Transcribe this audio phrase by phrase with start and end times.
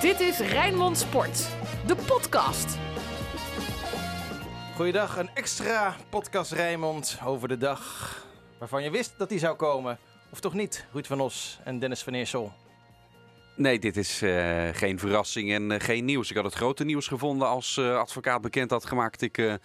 [0.00, 1.48] Dit is Rijnmond Sport,
[1.86, 2.78] de podcast.
[4.74, 8.16] Goeiedag, een extra podcast Rijnmond over de dag
[8.58, 9.98] waarvan je wist dat die zou komen.
[10.32, 12.52] Of toch niet, Ruud van Os en Dennis van Eersel.
[13.56, 16.30] Nee, dit is uh, geen verrassing en uh, geen nieuws.
[16.30, 19.22] Ik had het grote nieuws gevonden als uh, advocaat bekend had gemaakt.
[19.22, 19.58] Ik,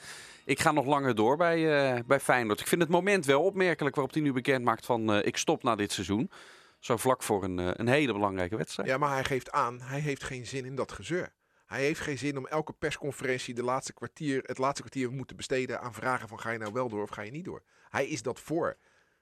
[0.45, 2.59] ik ga nog langer door bij, bij Feyenoord.
[2.59, 5.75] Ik vind het moment wel opmerkelijk waarop hij nu bekend maakt van ik stop na
[5.75, 6.29] dit seizoen.
[6.85, 8.89] Zo vlak voor een, een hele belangrijke wedstrijd.
[8.89, 11.33] Ja, maar hij geeft aan, hij heeft geen zin in dat gezeur.
[11.65, 15.81] Hij heeft geen zin om elke persconferentie de laatste kwartier, het laatste kwartier moeten besteden
[15.81, 17.63] aan vragen van ga je nou wel door of ga je niet door.
[17.89, 18.77] Hij is dat voor.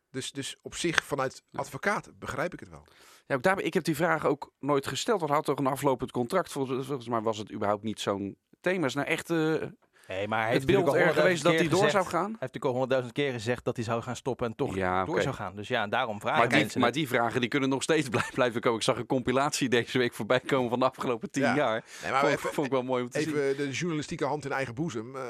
[0.09, 2.85] Dus, dus op zich, vanuit advocaat, begrijp ik het wel.
[3.25, 5.19] Ja, daar, ik heb die vraag ook nooit gesteld.
[5.19, 6.51] Want had toch een aflopend contract?
[6.51, 8.85] Volgens, volgens mij was het überhaupt niet zo'n thema.
[8.85, 9.63] Is nou echt uh,
[10.07, 12.21] Nee, maar hij het beeld er geweest dat hij door zou gaan?
[12.21, 15.05] Hij heeft natuurlijk al honderdduizend keer gezegd dat hij zou gaan stoppen en toch ja,
[15.05, 15.55] door zou gaan.
[15.55, 18.61] Dus ja, daarom vragen maar die, mensen Maar die vragen die kunnen nog steeds blijven
[18.61, 18.77] komen.
[18.77, 21.55] Ik zag een compilatie deze week voorbij komen van de afgelopen tien ja.
[21.55, 21.83] jaar.
[22.01, 23.41] Nee, maar vond, even, vond ik wel mooi om te even zien.
[23.41, 25.15] Even de journalistieke hand in eigen boezem.
[25.15, 25.21] Uh,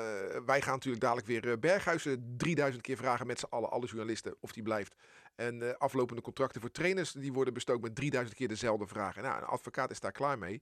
[0.45, 4.35] wij gaan natuurlijk dadelijk weer uh, Berghuizen 3000 keer vragen met z'n allen, alle journalisten,
[4.39, 4.95] of die blijft.
[5.35, 9.23] En uh, aflopende contracten voor trainers, die worden bestookt met 3000 keer dezelfde vragen.
[9.23, 10.61] Nou, een advocaat is daar klaar mee.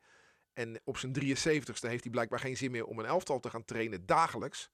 [0.53, 3.65] En op zijn 73ste heeft hij blijkbaar geen zin meer om een elftal te gaan
[3.65, 4.69] trainen dagelijks.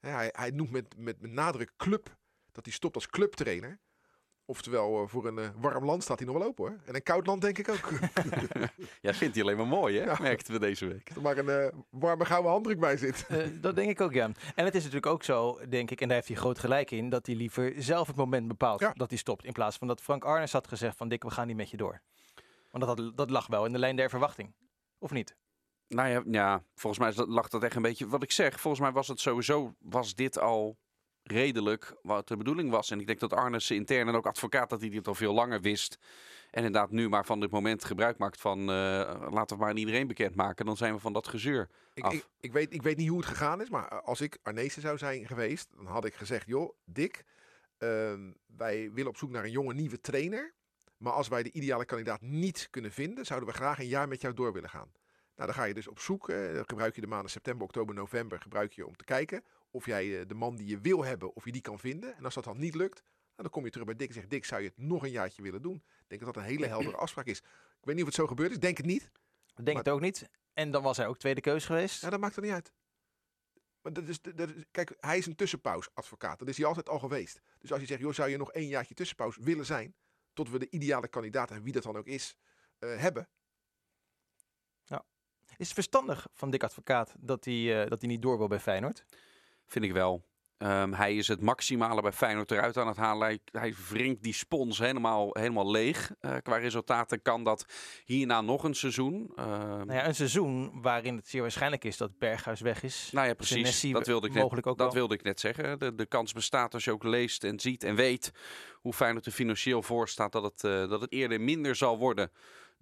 [0.00, 2.16] Hij, hij noemt met, met, met nadruk club,
[2.52, 3.80] dat hij stopt als clubtrainer.
[4.44, 6.78] Oftewel, uh, voor een uh, warm land staat hij nog wel open hoor.
[6.84, 7.90] En een koud land denk ik ook.
[9.00, 10.16] ja, vindt hij alleen maar mooi hè, ja.
[10.20, 11.08] merkten we deze week.
[11.08, 13.26] Dat er maar een uh, warme gouden handdruk bij zit.
[13.62, 14.30] dat denk ik ook ja.
[14.54, 17.08] En het is natuurlijk ook zo, denk ik, en daar heeft hij groot gelijk in,
[17.08, 18.92] dat hij liever zelf het moment bepaalt ja.
[18.92, 19.44] dat hij stopt.
[19.44, 21.76] In plaats van dat Frank Arnes had gezegd van Dick, we gaan niet met je
[21.76, 22.00] door.
[22.70, 24.54] Want dat, had, dat lag wel in de lijn der verwachting.
[25.02, 25.36] Of niet?
[25.88, 28.08] Nou ja, ja, volgens mij lag dat echt een beetje.
[28.08, 30.78] Wat ik zeg, volgens mij was het sowieso, was dit al
[31.22, 32.90] redelijk wat de bedoeling was.
[32.90, 35.60] En ik denk dat Arnes intern en ook advocaat dat hij dit al veel langer
[35.60, 35.98] wist.
[36.50, 38.66] En inderdaad nu maar van dit moment gebruik maakt van uh,
[39.30, 40.66] laten we maar aan iedereen bekendmaken.
[40.66, 43.28] Dan zijn we van dat gezeur ik, ik, ik, weet, ik weet niet hoe het
[43.28, 47.24] gegaan is, maar als ik Arnezen zou zijn geweest, dan had ik gezegd, joh, Dick,
[47.78, 48.14] uh,
[48.46, 50.54] wij willen op zoek naar een jonge nieuwe trainer.
[51.02, 54.20] Maar als wij de ideale kandidaat niet kunnen vinden, zouden we graag een jaar met
[54.20, 54.92] jou door willen gaan.
[55.36, 56.26] Nou, dan ga je dus op zoek.
[56.26, 60.20] dan gebruik je de maanden september, oktober, november gebruik je om te kijken of jij
[60.20, 62.16] eh, de man die je wil hebben, of je die kan vinden.
[62.16, 64.30] En als dat dan niet lukt, nou, dan kom je terug bij Dick en zegt
[64.30, 65.74] Dick, zou je het nog een jaartje willen doen?
[65.74, 67.38] Ik denk dat dat een hele heldere afspraak is.
[67.38, 69.10] Ik weet niet of het zo gebeurd is, denk het niet.
[69.62, 70.28] Denk het ook niet.
[70.52, 72.02] En dan was hij ook tweede keus geweest.
[72.02, 72.72] Ja, dat maakt er niet uit.
[73.82, 76.38] Maar dat is, dat is, kijk, hij is een tussenpauze-advocaat.
[76.38, 77.40] Dat is hij altijd al geweest.
[77.58, 79.94] Dus als je zegt, joh, zou je nog één jaartje tussenpauze willen zijn,
[80.32, 82.36] tot we de ideale kandidaat, en wie dat dan ook is,
[82.78, 83.28] uh, hebben,
[85.56, 88.60] is het verstandig van Dick Advocaat dat hij, uh, dat hij niet door wil bij
[88.60, 89.04] Feyenoord?
[89.66, 90.24] Vind ik wel.
[90.62, 93.26] Um, hij is het maximale bij Feyenoord eruit aan het halen.
[93.26, 96.10] Hij, hij wringt die spons helemaal, helemaal leeg.
[96.20, 97.66] Uh, qua resultaten kan dat
[98.04, 99.32] hierna nog een seizoen.
[99.38, 103.08] Uh, nou ja, een seizoen waarin het zeer waarschijnlijk is dat Berghuis weg is.
[103.12, 103.92] Nou ja, precies.
[103.92, 105.78] Dat wilde ik net, ook dat wilde ik net zeggen.
[105.78, 108.32] De, de kans bestaat als je ook leest en ziet en weet
[108.74, 110.32] hoe Feyenoord er financieel voor staat...
[110.32, 112.30] dat het, uh, dat het eerder minder zal worden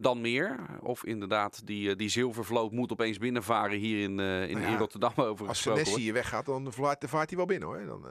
[0.00, 0.56] dan meer.
[0.81, 5.12] Of inderdaad, die, die zilvervloot moet opeens binnenvaren hier in, uh, in, nou ja, Rotterdam
[5.31, 7.87] over Als Senesi hier weggaat, dan vaart, vaart hij wel binnen hoor.
[7.87, 8.10] Dan, uh,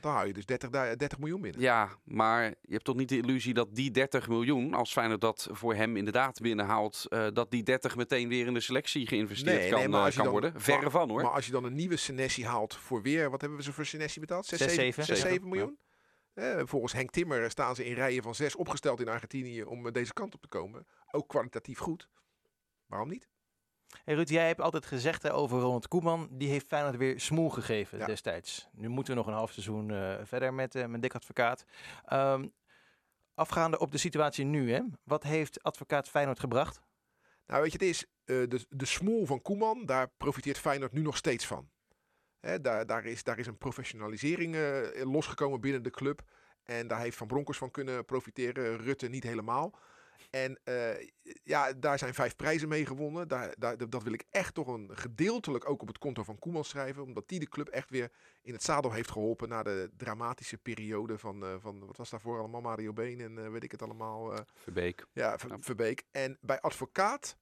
[0.00, 1.60] dan hou je dus 30, 30 miljoen binnen.
[1.60, 5.48] Ja, maar je hebt toch niet de illusie dat die 30 miljoen, als Feyenoord dat
[5.50, 9.70] voor hem inderdaad binnenhaalt, uh, dat die 30 meteen weer in de selectie geïnvesteerd nee,
[9.70, 10.52] kan, nee, kan dan, worden?
[10.56, 11.22] Verre van hoor.
[11.22, 13.86] Maar als je dan een nieuwe Senesi haalt voor weer, wat hebben we ze voor
[13.86, 14.46] Senesi betaald?
[14.46, 15.76] 6, 6 7, 7, 7 miljoen?
[15.78, 15.88] Ja.
[16.40, 20.12] Eh, volgens Henk Timmer staan ze in rijen van zes opgesteld in Argentinië om deze
[20.12, 20.86] kant op te komen.
[21.10, 22.08] Ook kwalitatief goed.
[22.86, 23.28] Waarom niet?
[24.04, 27.48] Hey Ruud, jij hebt altijd gezegd hè, over Ronald Koeman, die heeft Feyenoord weer smoel
[27.50, 28.06] gegeven ja.
[28.06, 28.68] destijds.
[28.72, 31.64] Nu moeten we nog een half seizoen uh, verder met, uh, met Dick Advocaat.
[32.12, 32.52] Um,
[33.34, 34.80] afgaande op de situatie nu, hè?
[35.04, 36.80] wat heeft Advocaat Feyenoord gebracht?
[37.46, 41.00] Nou weet je, het is uh, de, de smoel van Koeman, daar profiteert Feyenoord nu
[41.00, 41.70] nog steeds van.
[42.40, 46.22] Daar, daar, is, daar is een professionalisering uh, losgekomen binnen de club.
[46.64, 48.78] En daar heeft Van Bronckhorst van kunnen profiteren.
[48.78, 49.78] Rutte niet helemaal.
[50.30, 51.08] En uh,
[51.42, 53.28] ja, daar zijn vijf prijzen mee gewonnen.
[53.28, 56.64] Daar, daar, dat wil ik echt toch een gedeeltelijk ook op het konto van Koeman
[56.64, 57.02] schrijven.
[57.02, 58.10] Omdat die de club echt weer
[58.42, 62.38] in het zadel heeft geholpen na de dramatische periode van, uh, van wat was daarvoor
[62.38, 64.44] allemaal, Mario Been en weet ik het allemaal.
[64.54, 65.06] Verbeek.
[65.12, 66.02] Ja, Ver, Verbeek.
[66.10, 67.36] En bij advocaat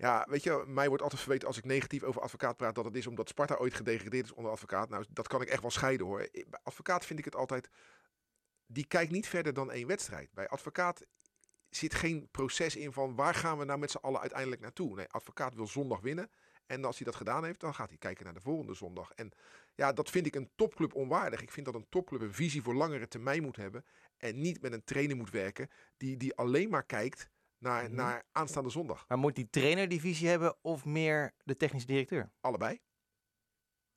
[0.00, 2.96] ja, weet je, mij wordt altijd verweten als ik negatief over advocaat praat dat het
[2.96, 4.88] is omdat Sparta ooit gedegradeerd is onder advocaat.
[4.88, 6.28] Nou, dat kan ik echt wel scheiden hoor.
[6.32, 7.68] Bij advocaat vind ik het altijd,
[8.66, 10.32] die kijkt niet verder dan één wedstrijd.
[10.32, 11.06] Bij advocaat
[11.68, 14.94] zit geen proces in van waar gaan we nou met z'n allen uiteindelijk naartoe.
[14.94, 16.30] Nee, advocaat wil zondag winnen.
[16.66, 19.12] En als hij dat gedaan heeft, dan gaat hij kijken naar de volgende zondag.
[19.12, 19.32] En
[19.74, 21.42] ja, dat vind ik een topclub onwaardig.
[21.42, 23.84] Ik vind dat een topclub een visie voor langere termijn moet hebben.
[24.16, 27.30] En niet met een trainer moet werken die, die alleen maar kijkt
[27.60, 27.94] naar, Mhm.
[27.94, 29.04] naar aanstaande zondag.
[29.08, 32.32] Maar moet die trainer die visie hebben of meer de technische directeur?
[32.40, 32.80] Allebei.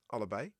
[0.05, 0.53] Allebei.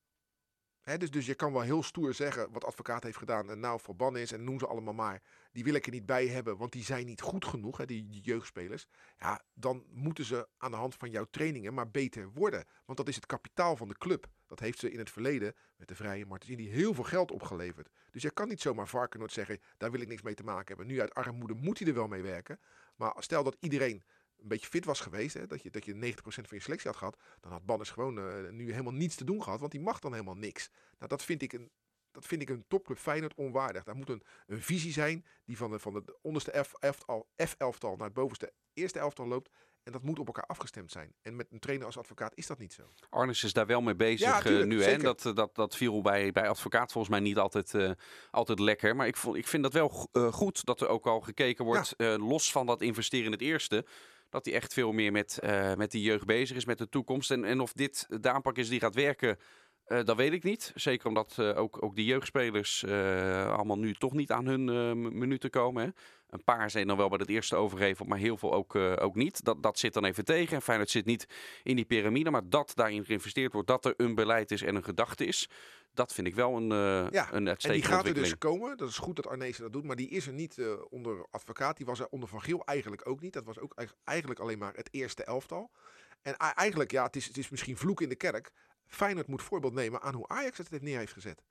[0.98, 4.22] Dus, dus je kan wel heel stoer zeggen wat advocaat heeft gedaan en nou verbannen
[4.22, 5.22] is en noem ze allemaal maar.
[5.52, 8.22] Die wil ik er niet bij hebben, want die zijn niet goed genoeg, die, die
[8.22, 8.88] jeugdspelers.
[9.18, 12.66] Ja, dan moeten ze aan de hand van jouw trainingen maar beter worden.
[12.86, 14.28] Want dat is het kapitaal van de club.
[14.48, 17.90] Dat heeft ze in het verleden met de vrije Martensini heel veel geld opgeleverd.
[18.12, 20.88] Dus je kan niet zomaar Varkenoord zeggen, daar wil ik niks mee te maken hebben.
[20.88, 22.60] Nu uit armoede moet hij er wel mee werken.
[22.96, 24.04] Maar stel dat iedereen
[24.38, 27.00] een beetje fit was geweest, hè, dat, je, dat je 90% van je selectie had
[27.00, 30.00] gehad, dan had Banners gewoon eh, nu helemaal niets te doen gehad, want die mag
[30.00, 30.70] dan helemaal niks.
[30.98, 31.72] Nou, dat vind ik een,
[32.12, 33.84] dat vind ik een topclub Feyenoord onwaardig.
[33.84, 38.06] Daar moet een, visie zijn die van de, van de onderste F, elftal, F-elftal naar
[38.06, 39.50] het bovenste eerste elftal loopt.
[39.84, 41.14] En dat moet op elkaar afgestemd zijn.
[41.22, 42.84] En met een trainer als advocaat is dat niet zo.
[43.10, 44.78] Arnes is daar wel mee bezig Ja, eh, tuurlijk, nu.
[44.78, 44.84] Hè?
[44.84, 45.04] zeker.
[45.04, 47.92] Dat, eh, dat, dat viel bij, bij advocaat volgens mij niet altijd, eh,
[48.32, 48.96] altijd lekker.
[48.96, 51.94] Maar ik, vond, ik vind dat wel go- goed dat er ook al gekeken wordt,
[52.18, 53.86] los van dat investeren in het eerste.
[54.30, 55.40] Dat hij echt veel meer met,
[55.78, 57.32] met die jeugd bezig is, met de toekomst.
[57.32, 59.38] En, en of dit de aanpak is die gaat werken,
[59.94, 60.72] eh, dat weet ik niet.
[60.76, 64.66] Zeker omdat eh, ook, ook die jeugdspelers eh, allemaal nu toch niet aan hun
[65.18, 65.84] minuten komen.
[65.84, 65.90] Hè?
[66.30, 69.44] Een paar zijn dan wel bij het eerste overgeven, maar heel veel ook, ook niet.
[69.44, 70.56] Dat, dat zit dan even tegen.
[70.56, 71.28] En Feyenoord zit niet
[71.64, 74.84] in die piramide, maar dat daarin geïnvesteerd wordt, dat er een beleid is en een
[74.84, 75.50] gedachte is,
[75.94, 76.70] dat vind ik wel een,
[77.12, 78.78] Ja, een En die gaat er dus komen.
[78.78, 79.84] Dat is goed dat Arnezen dat doet.
[79.84, 81.78] Maar die is er niet onder advocaat.
[81.78, 83.34] Die was er onder Van Geel eigenlijk ook niet.
[83.34, 85.72] Dat was ook eig- eigenlijk alleen maar het eerste elftal.
[86.22, 88.52] En eigenlijk, ja, het is, het is misschien vloek in de kerk.
[88.86, 91.44] Feyenoord moet voorbeeld nemen aan hoe Ajax het neer heeft gezet.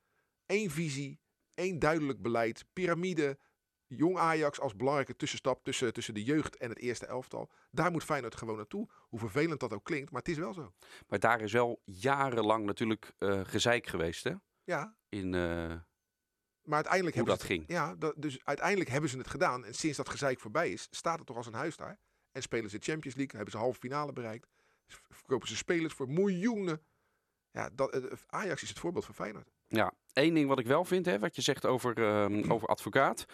[0.46, 1.20] Eén visie,
[1.54, 3.38] één duidelijk beleid, piramide.
[3.86, 7.50] Jong Ajax als belangrijke tussenstap tussen, tussen de jeugd en het eerste elftal.
[7.70, 8.88] Daar moet Feyenoord gewoon naartoe.
[9.08, 10.72] Hoe vervelend dat ook klinkt, maar het is wel zo.
[11.08, 14.34] Maar daar is wel jarenlang natuurlijk eh gezeik geweest, hè?
[14.64, 15.74] Ja, In eh,
[16.62, 17.64] maar uiteindelijk hoe hebben dat ging.
[17.66, 19.64] Ja, dat, dus uiteindelijk hebben ze het gedaan.
[19.64, 21.98] En sinds dat gezeik voorbij is, staat het toch als een huis daar.
[22.32, 24.48] En spelen ze Champions League, hebben ze halve finale bereikt.
[25.10, 26.82] Verkopen ze spelers voor miljoenen.
[27.52, 29.50] Ja, dat, eh, Ajax is het voorbeeld van Feyenoord.
[29.68, 33.26] Ja, één ding wat ik wel vind, hè, wat je zegt over, ehm, over advocaat.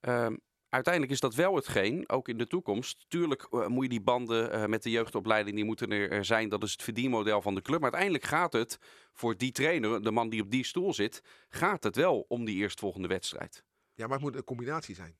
[0.00, 0.36] Ehm,
[0.68, 3.04] uiteindelijk is dat wel hetgeen, ook in de toekomst.
[3.08, 6.48] Tuurlijk eh, moet je die banden eh, met de jeugdopleiding, die moeten er, er zijn.
[6.48, 7.80] Dat is het verdienmodel van de club.
[7.80, 8.78] Maar uiteindelijk gaat het
[9.12, 12.56] voor die trainer, de man die op die stoel zit, gaat het wel om die
[12.56, 13.64] eerstvolgende wedstrijd.
[13.94, 15.18] Ja, maar het moet een combinatie zijn.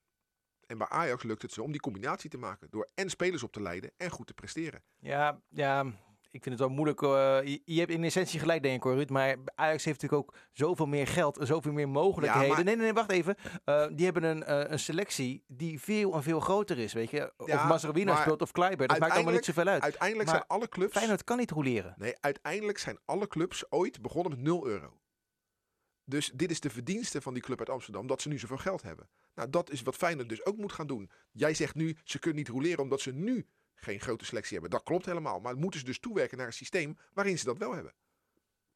[0.67, 2.71] En bij Ajax lukt het ze om die combinatie te maken.
[2.71, 4.83] Door en spelers op te leiden en goed te presteren.
[4.99, 5.93] Ja, ja,
[6.31, 7.03] ik vind het wel moeilijk.
[7.03, 7.09] eh,
[7.45, 9.09] je, je hebt in essentie gelijk, denk ik hoor, Ruud.
[9.11, 12.49] Maar Ajax heeft natuurlijk ook zoveel meer geld en zoveel meer mogelijkheden.
[12.49, 13.37] maar- Nee, nee, nee, wacht even.
[13.65, 17.33] Eh, die hebben een, eh, een selectie die veel en veel groter is, weet je.
[17.37, 17.55] Of Ja,
[18.07, 19.83] maar speelt of Kleiber, dat maakt allemaal niet zoveel uit.
[19.83, 20.93] Uiteindelijk Maar zijn alle clubs...
[20.97, 21.95] Feyenoord kan niet roleren.
[21.97, 24.99] Nee, uiteindelijk zijn alle clubs ooit begonnen met 0 euro.
[26.05, 28.83] Dus dit is de verdienste van die club uit Amsterdam, dat ze nu zoveel geld
[28.83, 29.09] hebben.
[29.35, 31.11] Nou, dat is wat Feyenoord dus ook moet gaan doen.
[31.33, 33.47] Jij zegt nu, ze kunnen niet roleren omdat ze nu
[33.81, 34.71] geen grote selectie hebben.
[34.71, 35.41] Dat klopt helemaal.
[35.41, 37.95] Maar moeten ze dus toewerken naar een systeem waarin ze dat wel hebben.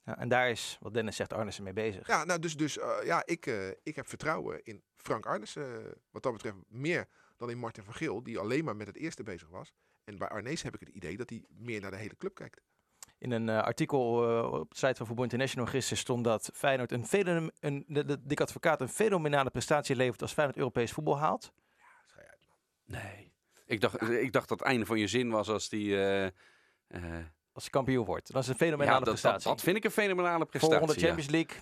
[0.04, 2.06] Ja, en daar is, wat Dennis zegt, Arnissen mee bezig.
[2.06, 5.86] Ja, nou, dus, dus eh, ja, ik, eh, ik heb vertrouwen in Frank Arnissen.
[5.86, 8.96] eh, wat dat betreft meer dan in Martin van Geel, die alleen maar met het
[8.96, 9.72] eerste bezig was.
[10.04, 12.60] En bij Arnees heb ik het idee dat hij meer naar de hele club kijkt.
[13.18, 16.92] In een eh, artikel eh, op de site van Voetbal International gisteren stond dat Feyenoord
[16.92, 21.18] een, fenom- een de, de dik advocaat een fenomenale prestatie levert als Feyenoord Europees voetbal
[21.18, 21.52] haalt.
[22.06, 22.56] Schei uit, man.
[23.02, 23.33] Nee.
[23.66, 25.96] Ik dacht, ik dacht dat het einde van je zin was als die...
[25.96, 26.32] eh, eh,
[27.52, 28.32] Als hij kampioen wordt.
[28.32, 29.48] Dat is een fenomenale dat, prestatie.
[29.50, 30.78] dat vind ik een fenomenale prestatie.
[30.78, 31.06] Volgende ja.
[31.06, 31.60] Champions League.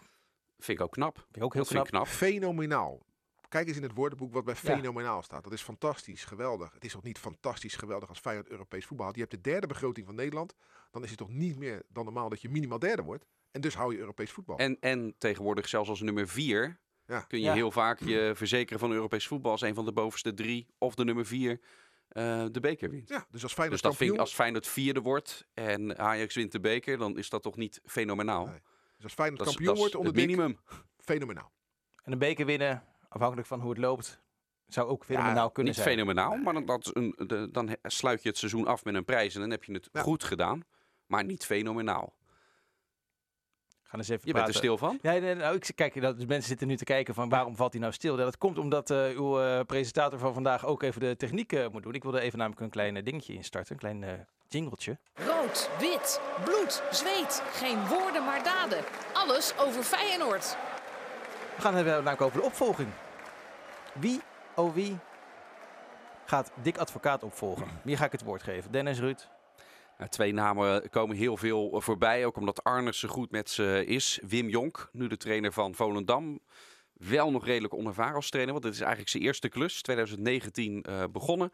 [0.58, 1.16] Vind ik ook knap.
[1.16, 2.06] Vind ik ook heel knap.
[2.06, 3.02] Fenomenaal.
[3.48, 4.74] Kijk eens in het woordenboek wat bij Ja.
[4.74, 5.44] fenomenaal staat.
[5.44, 6.72] Dat is fantastisch, geweldig.
[6.72, 9.16] Het is toch niet fantastisch geweldig als Feyenoord Europees voetbal haalt.
[9.18, 10.54] Je hebt de derde begroting van Nederland.
[10.90, 13.24] Dan is het toch niet meer dan normaal dat je minimaal derde wordt.
[13.50, 14.56] En dus hou je Europees voetbal.
[14.58, 17.20] En, en tegenwoordig zelfs als nummer vier Ja.
[17.20, 17.52] kun je Ja.
[17.54, 21.04] heel vaak je verzekeren van Europees voetbal als een van de bovenste drie of de
[21.04, 21.60] nummer vier
[22.12, 23.08] eh, de beker wint.
[23.08, 26.34] ja, dus als Feyenoord Dus dat vind kampioen, ik, als Feyenoord vierde wordt en Ajax
[26.34, 28.46] wint de beker, dan is dat toch niet fenomenaal?
[28.46, 28.60] Nee.
[28.96, 30.58] dus als Feyenoord kampioen wordt onder het minimum.
[30.98, 31.52] fenomenaal.
[32.04, 34.20] En een beker winnen, afhankelijk van hoe het loopt,
[34.66, 35.94] zou ook fenomenaal kunnen Niet zijn.
[35.94, 39.04] fenomenaal, maar dan, dat is een, de, dan sluit je het seizoen af met een
[39.04, 40.00] prijs en dan heb je het Ja.
[40.02, 40.62] goed gedaan.
[41.06, 42.14] Maar niet fenomenaal.
[43.92, 44.98] Gaan eens even Je bent er stil van?
[45.02, 47.72] Ja, nee, nou, ik, kijk, dat, dus mensen zitten nu te kijken van waarom valt
[47.72, 48.16] hij nou stil?
[48.16, 51.82] Dat komt omdat eh, uw eh, presentator van vandaag ook even de techniek eh, moet
[51.82, 51.94] doen.
[51.94, 54.10] Ik wilde even namelijk een klein dingetje instarten, een klein eh
[54.48, 54.98] jingletje.
[55.14, 57.42] Rood, wit, bloed, zweet.
[57.52, 58.84] Geen woorden maar daden.
[59.12, 60.56] Alles over Feyenoord.
[61.56, 62.88] We gaan het namelijk over de opvolging.
[63.92, 64.20] Wie,
[64.54, 64.98] oh wie,
[66.24, 67.66] gaat Dick Advocaat opvolgen?
[67.82, 68.72] Wie ga ik het woord geven?
[68.72, 69.28] Dennis, Ruud?
[69.98, 74.20] Nou, twee namen komen heel veel voorbij, ook omdat Arnes goed met ze is.
[74.28, 76.40] Wim Jonk, nu de trainer van Volendam.
[76.92, 79.82] Wel nog redelijk onervaren als trainer, want dit is eigenlijk zijn eerste klus.
[79.82, 81.52] 2019 eh, begonnen.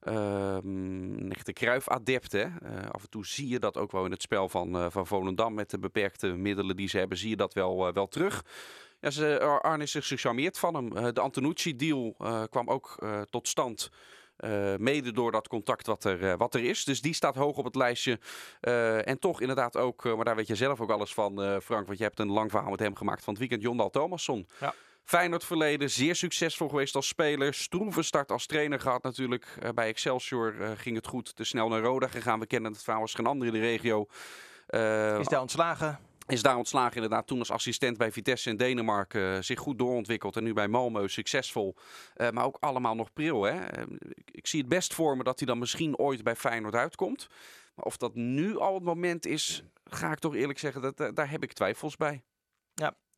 [0.00, 2.34] Ehm echte Kruif-adept.
[2.34, 2.44] Eh,
[2.90, 5.54] af en toe zie je dat ook wel in het spel van, eh, van Volendam.
[5.54, 8.44] Met de beperkte middelen die ze hebben, zie je dat wel, eh, wel terug.
[9.00, 10.96] Ja, is zich gecharmeerd van hem.
[10.96, 13.90] Eh, de Antonucci-deal eh, kwam ook eh, tot stand.
[14.40, 16.84] Eh, mede door dat contact wat er, eh, wat er is.
[16.84, 18.18] Dus die staat hoog op het lijstje.
[18.60, 21.86] Eh, en toch inderdaad ook, maar daar weet je zelf ook alles van, Frank.
[21.86, 23.62] Want je hebt een lang verhaal met hem gemaakt van het weekend.
[23.62, 24.46] Jondal Thomasson.
[24.60, 24.74] Ja.
[25.04, 27.54] Feyenoord verleden, zeer succesvol geweest als speler.
[27.54, 29.58] Stroeve start als trainer gehad natuurlijk.
[29.74, 31.36] Bij Excelsior ging het goed.
[31.36, 32.40] Te snel naar Roda gegaan.
[32.40, 34.06] We kennen het verhaal als geen ander in de regio.
[35.20, 36.09] Is daar ontslagen?
[36.30, 39.34] Is daar ontslagen inderdaad toen als assistent bij Vitesse in Denemarken.
[39.34, 41.76] eh, zich goed doorontwikkeld en nu bij Malmö succesvol.
[42.14, 43.42] Eh, maar ook allemaal nog pril.
[43.42, 43.66] Hè?
[43.66, 43.84] Eh,
[44.24, 47.28] ik, zie het best voor me dat hij dan misschien ooit bij Feyenoord uitkomt.
[47.74, 51.30] Maar of dat nu al het moment is, ga ik toch eerlijk zeggen, dat, daar
[51.30, 52.22] heb ik twijfels bij.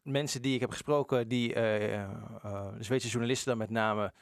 [0.03, 2.07] Mensen die ik heb gesproken, die de
[2.79, 4.13] Zweedse journalisten dan met name,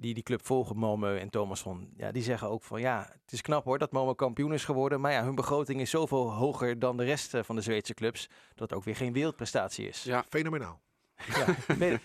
[0.00, 3.40] die die club volgen, Malmö en Thomasson, ja, die zeggen ook van ja, het is
[3.40, 6.96] knap hoor dat Malmö kampioen is geworden, maar ja, hun begroting is zoveel hoger dan
[6.96, 10.02] de rest eh, van de Zweedse clubs, dat het ook weer geen wereldprestatie is.
[10.02, 10.24] Ja.
[10.28, 10.80] Fenomenaal.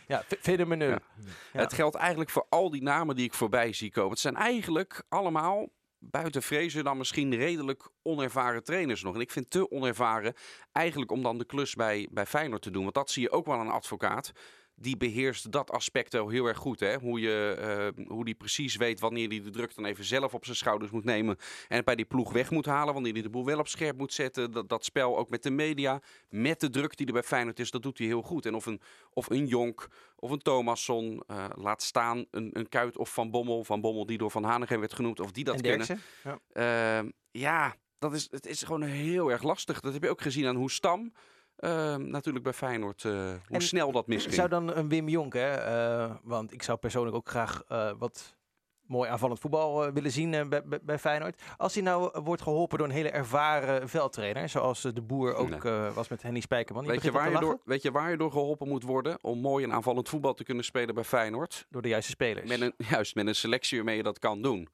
[0.07, 0.89] Ja, fenomenaal.
[0.89, 0.99] Ja.
[1.53, 1.59] Ja.
[1.59, 4.11] Het geldt eigenlijk voor al die namen die ik voorbij zie komen.
[4.11, 9.15] Het zijn eigenlijk allemaal, buiten Vrezen dan misschien redelijk onervaren trainers nog.
[9.15, 10.33] En ik vind te onervaren
[10.71, 12.83] eigenlijk om dan de klus bij, bij Feyenoord te doen.
[12.83, 14.31] Want dat zie je ook wel aan een advocaat.
[14.77, 16.79] Die beheerst dat aspect wel heel erg goed.
[16.79, 16.97] Hè?
[16.97, 17.55] Hoe, je,
[17.95, 20.91] eh, hoe die precies weet wanneer hij de druk dan even zelf op zijn schouders
[20.91, 21.37] moet nemen.
[21.67, 22.93] En bij die ploeg weg moet halen.
[22.93, 24.51] Wanneer hij de boel wel op scherp moet zetten.
[24.51, 26.01] Dat, dat spel ook met de media.
[26.29, 27.71] Met de druk die er bij Feyenoord is.
[27.71, 28.45] Dat doet hij heel goed.
[28.45, 28.81] En of een,
[29.13, 31.23] of een Jonk of een Thomasson.
[31.27, 33.63] eh, laat staan een, een Kuit of Van Bommel.
[33.63, 35.19] Van Bommel die door Van Hanegem werd genoemd.
[35.19, 36.01] Of die dat en kennen.
[36.23, 36.39] Ja.
[36.51, 39.79] Ehm, ja, dat is, het is gewoon heel erg lastig.
[39.79, 41.11] Dat heb je ook gezien aan hoe Stam
[41.57, 44.33] ehm, natuurlijk bij Feyenoord, eh, hoe En snel dat misging.
[44.33, 48.35] Zou dan een Wim Jonk, hè, eh, want ik zou persoonlijk ook graag eh, wat
[48.87, 51.41] mooi aanvallend voetbal willen zien bij, bij, Feyenoord.
[51.57, 55.91] Als hij nou wordt geholpen door een hele ervaren veldtrainer, zoals de boer ook Nee.
[55.93, 56.85] was met Henny Spijkerman.
[56.85, 59.63] Weet je, waar je, door, weet je waar je door geholpen moet worden om mooi
[59.63, 61.65] en aanvallend voetbal te kunnen spelen bij Feyenoord?
[61.69, 62.49] Door de juiste spelers.
[62.49, 64.69] Met een, juist, met een selectie waarmee je dat kan doen.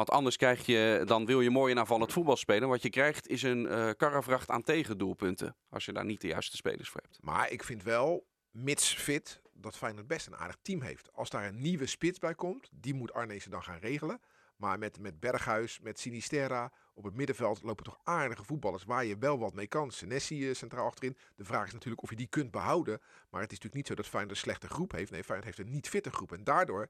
[0.00, 2.68] Want anders krijg je, dan wil je mooi en aanvallend voetbal spelen.
[2.68, 5.56] Wat je krijgt is een eh karrevracht aan tegendoelpunten.
[5.68, 7.18] Als je daar niet de juiste spelers voor hebt.
[7.22, 11.12] Maar ik vind wel, mits fit, dat Feyenoord best een aardig team heeft.
[11.12, 14.20] Als daar een nieuwe spits bij komt, die moet Arnezen dan gaan regelen.
[14.56, 19.18] Maar met, met Berghuis, met Sinisterra, op het middenveld lopen toch aardige voetballers waar je
[19.18, 19.90] wel wat mee kan.
[19.90, 21.16] Senesi eh, centraal achterin.
[21.36, 22.98] De vraag is natuurlijk of je die kunt behouden.
[23.30, 25.10] Maar het is natuurlijk niet zo dat Feyenoord een slechte groep heeft.
[25.10, 26.32] Nee, Feyenoord heeft een niet fitte groep.
[26.32, 26.88] En daardoor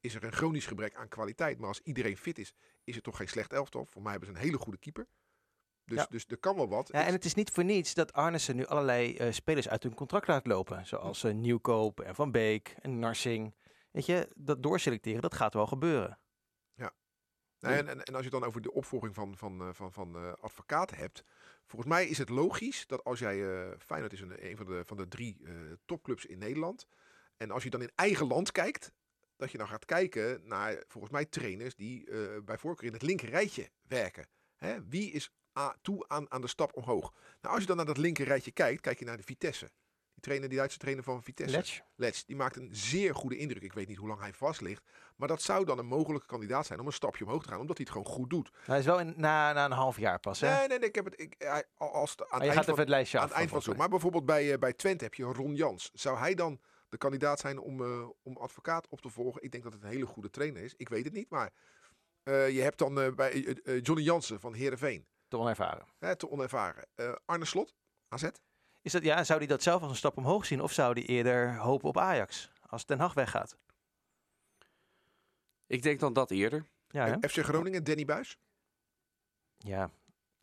[0.00, 1.58] is er een chronisch gebrek aan kwaliteit.
[1.58, 3.86] Maar als iedereen fit is, is het toch geen slecht elftal.
[3.86, 5.06] Voor mij hebben ze een hele goede keeper.
[5.84, 6.06] Dus, Ja.
[6.10, 6.88] dus er kan wel wat.
[6.92, 9.94] Ja, en het is niet voor niets dat Arnissen nu allerlei eh, spelers uit hun
[9.94, 10.86] contract laat lopen.
[10.86, 13.54] Zoals eh, Nieuwkoop en Van Beek en Narsing.
[13.90, 16.18] Weet je, dat doorselecteren, dat gaat wel gebeuren.
[17.58, 19.92] Nee, en, en, en als je het dan over de opvolging van, van, eh, van,
[19.92, 21.24] van advocaat hebt.
[21.66, 23.36] Volgens mij is het logisch dat als jij.
[23.78, 25.40] Feyenoord is een, een van de, van de drie
[25.84, 26.86] topclubs in Nederland.
[27.36, 28.92] En als je dan in eigen land kijkt.
[29.36, 33.02] Dat je dan gaat kijken naar volgens mij trainers die eh, bij voorkeur in het
[33.02, 34.26] linker rijtje werken.
[34.56, 34.88] Hè?
[34.88, 35.30] Wie is
[35.82, 37.12] toe aan, aan de stap omhoog?
[37.40, 39.70] Nou, als je dan naar dat linker rijtje kijkt, kijk je naar de Vitesse.
[40.14, 41.56] Die trainer, die Duitse trainer van Vitesse.
[41.56, 41.80] Letch?
[41.94, 43.62] Letch, die maakt een zeer goede indruk.
[43.62, 44.82] Ik weet niet hoe lang hij vast ligt.
[45.16, 47.60] Maar dat zou dan een mogelijke kandidaat zijn om een stapje omhoog te gaan.
[47.60, 48.50] Omdat hij het gewoon goed doet.
[48.64, 50.58] Hij is wel in, na, na een half jaar pas, hè?
[50.58, 50.88] Nee, nee, nee.
[50.88, 51.34] Ik heb het, ik,
[51.76, 53.30] als aan het je eind gaat van, even het lijstje aan af.
[53.30, 53.74] het eind van zo.
[53.74, 55.90] Maar bijvoorbeeld bij, eh, bij Twente heb je Ron Jans.
[55.92, 59.42] Zou hij dan de kandidaat zijn om, eh, om advocaat op te volgen?
[59.42, 60.74] Ik denk dat het een hele goede trainer is.
[60.76, 61.30] Ik weet het niet.
[61.30, 61.52] Maar
[62.22, 63.40] eh, je hebt dan eh, bij
[63.82, 64.96] Johnny Jansen van Heerenveen.
[64.98, 65.06] mij.
[65.28, 65.86] Te onervaren.
[65.98, 66.86] Hè, te onervaren.
[66.94, 67.74] Eh, Arne Slot,
[68.08, 68.28] AZ.
[68.82, 70.60] Is dat, ja, zou hij dat zelf als een stap omhoog zien?
[70.62, 72.50] Of zou hij eerder hopen op Ajax?
[72.66, 73.56] Als Den Haag weggaat.
[75.66, 76.66] Ik denk dan dat eerder.
[76.88, 78.38] Ja, FC Groningen, Danny Buis.
[79.58, 79.90] ja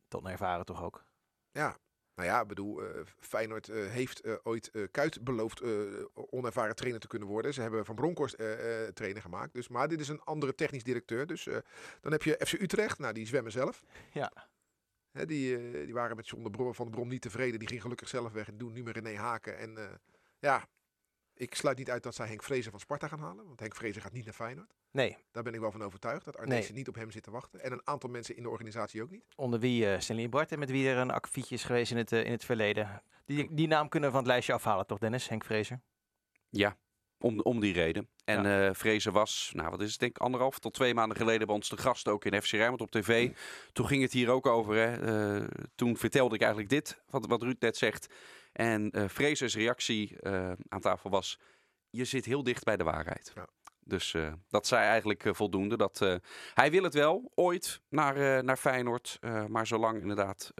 [0.07, 1.05] te onervaren toch ook.
[1.51, 1.77] Ja,
[2.15, 5.61] nou ja, ik bedoel, eh, Feyenoord eh, heeft eh, ooit Kuit beloofd
[6.13, 7.53] onervaren trainer te kunnen worden.
[7.53, 8.37] Ze hebben Van Bronckhorst
[8.93, 9.53] trainer gemaakt.
[9.53, 11.27] Dus, maar dit is een andere technisch directeur.
[11.27, 11.43] Dus
[12.01, 13.83] dan heb je FC Utrecht, nou die zwemmen zelf.
[14.13, 14.31] Ja.
[15.11, 17.59] Hè, die, die waren met John de Brom, van de Brom niet tevreden.
[17.59, 19.57] Die ging gelukkig zelf weg en doen nu met René Haken.
[19.57, 19.99] En
[20.39, 20.67] ja,
[21.35, 23.45] ik sluit niet uit dat zij Henk Vrezen van Sparta gaan halen.
[23.45, 24.73] Want Henk Vrezen gaat niet naar Feyenoord.
[24.91, 26.25] Nee, Daar ben ik wel van overtuigd.
[26.25, 27.63] Dat Arnezen niet op hem zit te wachten.
[27.63, 29.25] En een aantal mensen in de organisatie ook niet.
[29.35, 32.11] onder wie eh Stanley Bart en met wie er een akkefietje is geweest in het,
[32.11, 33.03] eh, in het verleden.
[33.25, 35.27] Die, die naam kunnen we van het lijstje afhalen, toch Dennis?
[35.27, 35.81] Henk Vrezer?
[36.49, 36.77] Ja,
[37.17, 38.09] om, om die reden.
[38.25, 41.47] En eh Vrezen was, nou wat is het, denk ik anderhalf tot twee maanden geleden
[41.47, 43.31] bij ons te gast ook in FC Rijnmond op tv.
[43.71, 44.75] Toen ging het hier ook over.
[44.75, 44.91] Hè.
[45.41, 48.13] Eh, toen vertelde ik eigenlijk dit, wat, wat Ruud net zegt.
[48.53, 51.39] En eh Vrezers reactie eh, aan tafel was,
[51.89, 53.31] je zit heel dicht bij de waarheid.
[53.35, 53.47] Ja.
[53.85, 55.77] Dus uh, dat zei eigenlijk uh, voldoende.
[55.77, 56.15] Dat, uh,
[56.53, 59.19] hij wil het wel, ooit, naar, naar Feyenoord.
[59.47, 60.51] maar zolang inderdaad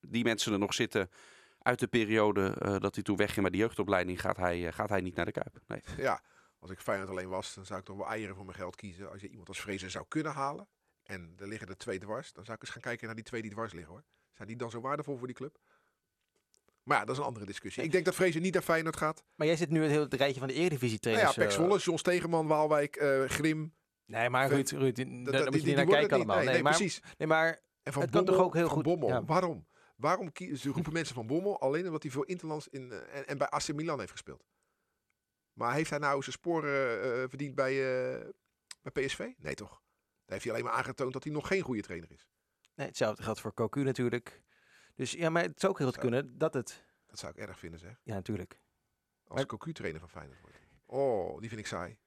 [0.00, 1.10] die mensen er nog zitten
[1.58, 5.14] uit de periode dat hij toen wegging met de jeugdopleiding, gaat hij, gaat hij niet
[5.14, 5.60] naar de Kuip.
[5.66, 5.80] Nee.
[5.96, 6.22] Ja,
[6.58, 9.10] als ik Feyenoord alleen was, dan zou ik toch wel eieren voor mijn geld kiezen.
[9.10, 10.68] Als je iemand als Vrezen zou kunnen halen
[11.02, 13.42] en er liggen er twee dwars, dan zou ik eens gaan kijken naar die twee
[13.42, 14.04] die dwars liggen hoor.
[14.32, 15.58] Zijn die dan zo waardevol voor die club?
[16.82, 17.82] Maar ja, dat is een andere discussie.
[17.82, 19.24] Ik denk dat Vrezen niet naar Feyenoord gaat.
[19.34, 21.36] Maar jij zit nu het hele rijtje van de Eredivisie trainers.
[21.36, 23.74] Nou ja, Pek Zwolle, John Stegeman, Waalwijk, uh, Grim.
[24.04, 26.36] Nee, maar Ruud, Ruud daar moet je niet naar kijken allemaal.
[26.36, 27.02] Nee, nee, maar, precies.
[27.18, 28.82] Nee, maar en van het Bommel, kan toch ook heel goed.
[28.82, 29.08] Bommel.
[29.08, 29.24] Ja.
[29.24, 29.66] Waarom?
[29.96, 33.38] Waarom ze roepen mensen van Bommel alleen omdat hij veel interlands in, uh, en, en,
[33.38, 34.44] bij AC Milan heeft gespeeld?
[35.52, 37.74] Maar heeft hij nou zijn sporen uh, verdiend bij,
[38.82, 39.30] bij PSV?
[39.36, 39.70] Nee, toch?
[39.70, 39.80] Daar
[40.24, 42.26] heeft hij alleen maar aangetoond dat hij nog geen goede trainer is.
[42.74, 44.42] Nee, hetzelfde geldt voor Cocu natuurlijk.
[44.94, 47.58] Dus ja, maar het zou ook heel goed kunnen dat het dat zou ik erg
[47.58, 48.00] vinden, zeg.
[48.02, 48.60] Ja, natuurlijk.
[49.24, 49.46] Als maar...
[49.46, 50.56] Cocu-trainer van Feyenoord wordt.
[50.86, 51.98] Oh, die vind ik saai.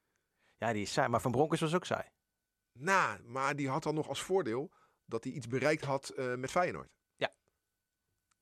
[0.57, 1.09] Ja, die is saai.
[1.09, 2.09] Maar Van Bronckhorst was ook saai.
[2.71, 4.71] Nou, maar die had dan nog als voordeel
[5.05, 6.95] dat hij iets bereikt had uh, met Feyenoord.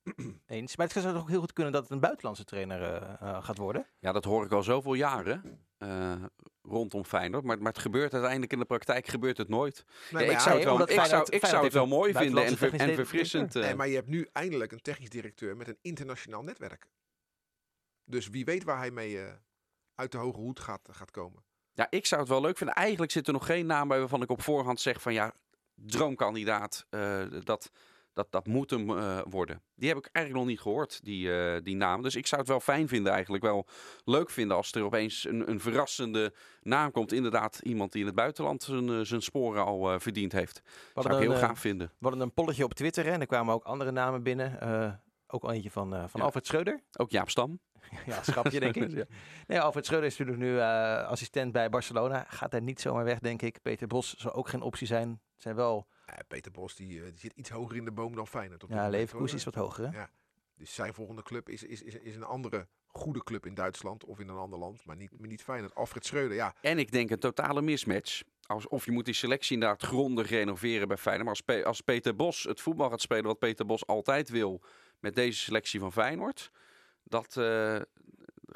[0.47, 0.75] Eens.
[0.75, 3.57] Maar het zou ook heel goed kunnen dat het een buitenlandse trainer uh, uh, gaat
[3.57, 3.87] worden.
[3.99, 5.61] Ja, dat hoor ik al zoveel jaren
[6.61, 7.43] rondom Feyenoord.
[7.43, 9.85] Maar, maar het gebeurt uiteindelijk in de praktijk gebeurt het nooit.
[10.11, 12.57] Nee, ja, ik zou het wel, ik zou, ik zou het wel mooi vinden en,
[12.57, 13.53] ver, en verfrissend.
[13.53, 16.87] Nee, maar je hebt nu eindelijk een technisch directeur met een internationaal netwerk.
[18.05, 19.31] Dus wie weet waar hij mee uh,
[19.95, 21.43] uit de hoge hoed gaat, gaat komen.
[21.73, 22.75] Ja, ik zou het wel leuk vinden.
[22.75, 25.33] Eigenlijk zit er nog geen naam bij waarvan ik op voorhand zeg van ja,
[25.75, 26.85] droomkandidaat.
[26.89, 27.71] Uh, dat,
[28.13, 29.61] dat, dat moet hem uh, worden.
[29.75, 32.01] Die heb ik eigenlijk nog niet gehoord, die, uh, die naam.
[32.01, 33.67] Dus ik zou het wel fijn vinden, eigenlijk wel
[34.03, 37.11] leuk vinden als er opeens een, een verrassende naam komt.
[37.11, 40.61] Inderdaad, iemand die in het buitenland zijn, uh, zijn sporen al verdiend heeft.
[40.93, 41.87] Dat zou ik heel gaaf vinden.
[41.87, 44.59] We hadden een polletje op Twitter en er kwamen ook andere namen binnen.
[45.27, 46.21] ook al eentje van, van ja.
[46.21, 46.81] Alfred Schreuder.
[46.97, 47.59] Ook Jaap Stam.
[48.05, 48.91] ja, schapje denk ik.
[48.97, 49.05] ja.
[49.47, 52.25] Nee, Alfred Schreuder is natuurlijk nu assistent bij Barcelona.
[52.27, 53.61] Gaat hij niet zomaar weg, denk ik.
[53.61, 55.21] Peter Bos zou ook geen optie zijn.
[55.35, 55.87] Zijn wel
[56.27, 58.65] Peter Bos die, die, zit iets hoger in de boom dan Feyenoord.
[58.67, 59.91] ja, Leverkusen is wat hoger.
[59.91, 59.97] Hè?
[59.97, 60.09] Ja.
[60.57, 64.19] Dus zijn volgende club is, is, is, is een andere goede club in Duitsland of
[64.19, 65.75] in een ander land, maar niet, niet Feyenoord.
[65.75, 66.55] Alfred Schreuder, ja.
[66.61, 68.21] En ik denk een totale mismatch.
[68.45, 71.25] Als, of je moet die selectie inderdaad grondig renoveren bij Feyenoord.
[71.25, 74.61] Maar als, Pe als Peter Bos het voetbal gaat spelen wat Peter Bos altijd wil
[74.99, 76.51] met deze selectie van Feyenoord,
[77.03, 77.79] dat, uh,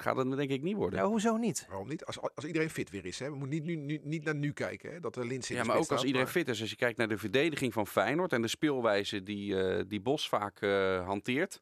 [0.02, 1.00] gaat het denk ik niet worden.
[1.00, 1.66] Ja, hoezo niet?
[1.70, 2.06] Waarom niet?
[2.06, 3.20] Als, als iedereen fit weer is.
[3.20, 3.30] Hè?
[3.30, 4.92] We moeten niet, nu, niet naar nu kijken.
[4.92, 5.00] Hè?
[5.00, 6.62] Dat de Lins Ja, maar ook als iedereen fit is.
[6.62, 10.30] Als je kijkt naar de verdediging van Feyenoord en de speelwijze die, uh, die Bos
[10.30, 11.62] vaak uh, hanteert.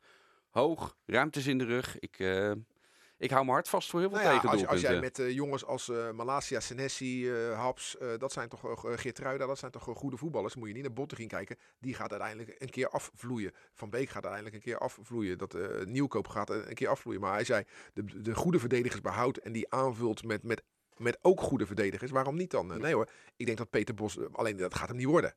[0.50, 2.00] Hoog, ruimtes in de rug.
[2.00, 2.52] Ik, uh,
[3.18, 5.32] ik hou me hard vast voor heel veel nou ja, als, als, jij met uh,
[5.32, 9.84] jongens als uh, Malasia, Senesi, uh, Haps, dat zijn toch uh, Geertruida, dat zijn toch
[9.84, 10.56] goede voetballers.
[10.56, 11.58] Moet je niet naar Bottegien kijken.
[11.80, 13.52] Die gaat uiteindelijk een keer afvloeien.
[13.74, 15.38] Van Beek gaat uiteindelijk een keer afvloeien.
[15.38, 17.22] Dat Nieuwkoop gaat een keer afvloeien.
[17.22, 20.64] Maar hij zei, de, de goede verdedigers behoudt en die aanvult met, met,
[20.98, 22.12] met ook goede verdedigers.
[22.12, 22.80] Waarom niet dan?
[22.80, 25.36] nee hoor, ik denk dat Peter Bos, alleen dat gaat hem niet worden.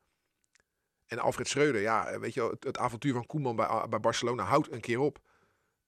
[1.07, 4.73] En Alfred Schreuder, ja, weet je het, het avontuur van Koeman bij, bij Barcelona houdt
[4.73, 5.19] een keer op.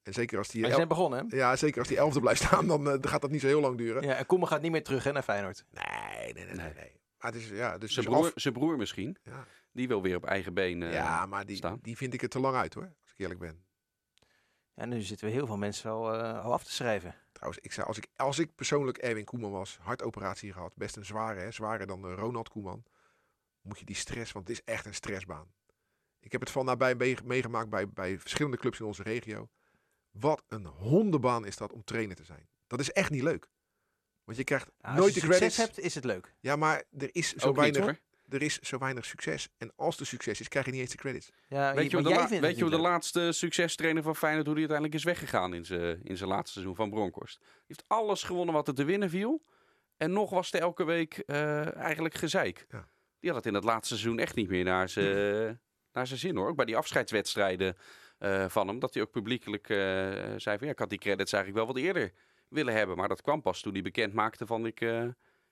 [0.03, 0.63] En zeker als die.
[0.63, 1.37] Hij zijn begonnen, hè?
[1.37, 3.77] Ja, zeker als die elfde blijft staan, dan uh, gaat dat niet zo heel lang
[3.77, 4.03] duren.
[4.03, 5.65] Ja, en Koeman gaat niet meer terug hè, naar Feyenoord.
[5.69, 6.73] Nee, nee, nee, nee.
[6.73, 6.99] nee.
[7.17, 9.17] Maar het is, ja, dus zijn, broer, zijn broer misschien.
[9.23, 9.45] Ja.
[9.71, 11.79] Die wil weer op eigen been uh, Ja, maar die, staan.
[11.81, 13.63] die vind ik er te lang uit hoor, als ik eerlijk ben.
[14.73, 17.15] Ja, nu zitten we heel veel mensen al, uh, al af te schrijven.
[17.31, 21.05] Trouwens, ik zou, als, ik, als ik persoonlijk Erwin Koeman was, hartoperatie gehad, best een
[21.05, 22.83] zware, hè, zwaarder dan Ronald Koeman,
[23.61, 25.51] moet je die stress, want het is echt een stressbaan.
[26.19, 29.49] Ik heb het van nabij meegemaakt bij, bij verschillende clubs in onze regio.
[30.11, 32.47] Wat een hondenbaan is dat om trainer te zijn.
[32.67, 33.49] Dat is echt niet leuk.
[34.23, 35.43] Want je krijgt nooit de credits.
[35.43, 36.33] Als je hebt, is het leuk.
[36.39, 37.99] Ja, maar er is zo weinig...
[38.29, 39.49] er is zo weinig succes.
[39.57, 41.31] En als er succes is, krijg je niet eens de credits.
[41.47, 44.67] Ja, weet je, hoe de, weet je hoe de laatste succestrainer van Feyenoord, hoe die
[44.69, 47.37] uiteindelijk is weggegaan in zijn in zijn laatste seizoen van Bronkhorst?
[47.39, 49.43] Hij heeft alles gewonnen wat er te winnen viel.
[49.97, 52.65] En nog was er elke week uh, eigenlijk gezeik.
[52.69, 52.87] Ja.
[53.19, 55.61] Die had het in het laatste seizoen echt niet meer naar zijn,
[55.93, 56.47] naar zijn zin hoor.
[56.47, 57.77] Ook bij die afscheidswedstrijden
[58.23, 58.79] uh, van hem.
[58.79, 59.77] Dat hij ook publiekelijk uh,
[60.37, 62.11] zei van ja, ik had die credits eigenlijk wel wat eerder
[62.47, 62.97] willen hebben.
[62.97, 65.03] Maar dat kwam pas toen hij bekend maakte van ik, uh,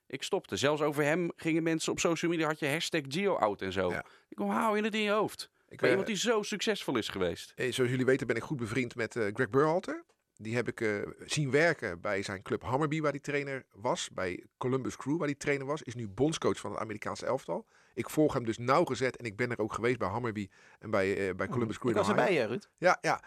[0.07, 0.55] ik stopte.
[0.55, 3.91] Zelfs over hem gingen mensen op social media, had je hashtag GeoOut en zo.
[3.91, 4.05] Ja.
[4.29, 5.49] Ik hoe hou je het in je hoofd?
[5.67, 7.53] Ik ben iemand die zo succesvol is geweest.
[7.55, 10.03] Zoals jullie weten ben ik goed bevriend met Greg Burhalter.
[10.41, 14.09] Die heb ik uh, zien werken bij zijn club Hammerby, waar hij trainer was.
[14.09, 15.81] Bij Columbus Crew, waar hij trainer was.
[15.81, 17.67] Is nu bondscoach van het Amerikaanse elftal.
[17.99, 21.29] Ik volg hem dus nauwgezet en ik ben er ook geweest bij Hammerby en bij,
[21.29, 21.89] uh, bij Columbus Crew.
[21.89, 22.69] Ik was erbij, Ruud.
[22.77, 23.23] Ja, ja.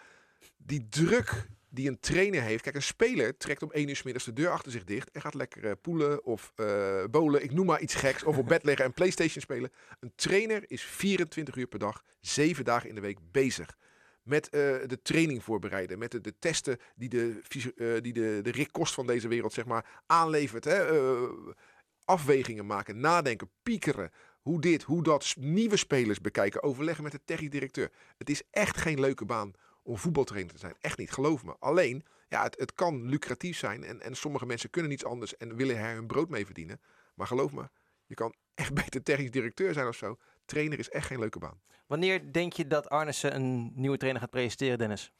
[0.57, 2.63] Die druk die een trainer heeft.
[2.63, 5.21] Kijk, een speler trekt om één uur s middags de deur achter zich dicht en
[5.21, 7.43] gaat lekker uh, poelen of uh, bowlen.
[7.43, 8.23] Ik noem maar iets geks.
[8.23, 9.71] Of op bed liggen en PlayStation spelen.
[9.99, 13.77] Een trainer is 24 uur per dag, 7 dagen in de week bezig
[14.23, 17.41] met eh, de training voorbereiden, met de, de testen die, de,
[17.75, 20.63] eh, die de, de Rick Kost van deze wereld zeg maar, aanlevert.
[20.63, 20.85] Hè?
[20.85, 21.29] eh,
[22.05, 24.11] afwegingen maken, nadenken, piekeren.
[24.43, 27.91] Hoe dit, hoe dat, nieuwe spelers bekijken, overleggen met de technisch directeur.
[28.17, 29.53] Het is echt geen leuke baan
[29.83, 30.75] om voetbaltrainer te zijn.
[30.81, 31.55] Echt niet, geloof me.
[31.59, 35.55] Alleen, ja, het, het kan lucratief zijn en, en sommige mensen kunnen niets anders en
[35.55, 36.81] willen er hun brood mee verdienen.
[37.13, 37.69] Maar geloof me,
[38.05, 40.17] je kan echt beter technisch directeur zijn of zo.
[40.53, 41.61] Trainer is echt geen leuke baan.
[41.87, 45.11] Wanneer denk je dat Arnissen een nieuwe trainer gaat presenteren, Dennis?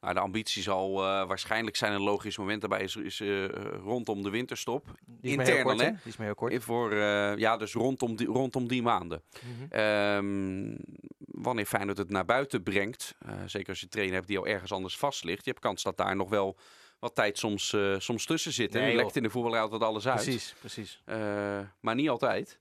[0.00, 3.44] Nou, de ambitie zal eh, waarschijnlijk zijn een logisch moment daarbij is, is eh,
[3.84, 4.84] rondom de winterstop.
[5.06, 5.90] Die is maar heel Intern kort, hè?
[5.90, 6.64] Die is maar heel kort.
[6.64, 9.22] Voor, eh, ja, dus rondom die, rondom die maanden.
[9.40, 9.72] Mhm.
[9.72, 10.76] Ehm,
[11.18, 14.46] wanneer Feyenoord het naar buiten brengt, eh, zeker als je een trainer hebt die al
[14.46, 16.58] ergens anders vast ligt, je hebt kans dat daar nog wel
[16.98, 18.72] wat tijd soms, eh, soms tussen zit.
[18.72, 20.22] Nee, en lekt in de voetbal altijd alles uit.
[20.22, 21.02] Precies, precies.
[21.04, 22.60] Eh, maar niet altijd.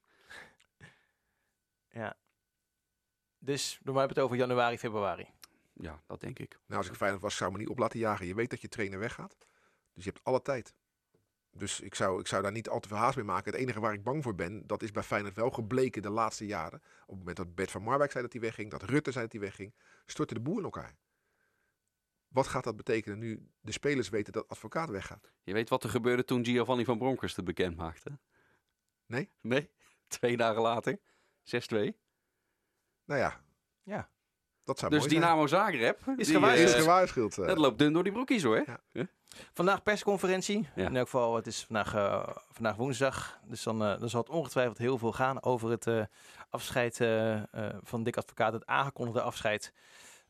[3.44, 5.28] Dus we hebben het over januari, februari.
[5.74, 6.60] Ja, dat denk ik.
[6.66, 8.26] Nou, als ik Feyenoord was, zou ik me niet op laten jagen.
[8.26, 9.38] Je weet dat je trainer weggaat.
[9.94, 10.74] Dus je hebt alle tijd.
[11.52, 13.52] Dus ik zou, ik zou daar niet al te veel haast mee maken.
[13.52, 16.46] Het enige waar ik bang voor ben, dat is bij Feyenoord wel gebleken de laatste
[16.46, 16.82] jaren.
[17.02, 19.34] Op het moment dat Bert van Marwijk zei dat hij wegging, dat Rutte zei dat
[19.34, 19.74] hij wegging,
[20.06, 20.96] stortte de boel in elkaar.
[22.28, 25.32] Wat gaat dat betekenen nu de spelers weten dat advocaat weggaat?
[25.44, 28.20] Je weet wat er gebeurde toen Giovanni van Bronckhorst het bekend maakte?
[29.06, 29.30] Nee?
[29.42, 29.70] Nee?
[30.08, 31.00] Twee dagen later.
[31.44, 32.02] 6-2.
[33.12, 33.40] Nou ja.
[33.84, 34.10] Ja.
[34.64, 35.22] Dat zou Dus mooi zijn.
[35.22, 36.00] Dynamo Zagreb.
[36.18, 36.70] Is die, gewaarschuwd.
[36.70, 37.38] eh, is gewaarschuwd.
[37.38, 37.48] eh.
[37.48, 38.64] Dat loopt dun door die broekjes hoor.
[38.92, 39.08] Ja.
[39.54, 40.68] Vandaag persconferentie.
[40.76, 40.86] Ja.
[40.86, 43.40] In elk geval, het is vandaag, eh, vandaag woensdag.
[43.46, 46.02] Dus dan, eh, dan zal het ongetwijfeld heel veel gaan over het eh,
[46.50, 46.96] afscheid
[47.84, 48.54] van Dick Advocaat.
[48.54, 49.74] Het aangekondigde afscheid.